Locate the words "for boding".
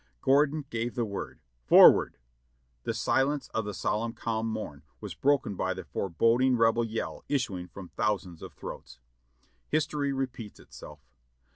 5.83-6.57